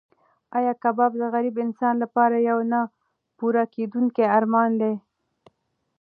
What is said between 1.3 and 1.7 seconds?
غریب